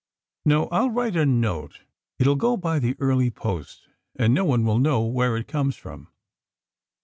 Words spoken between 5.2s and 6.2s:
it comes from."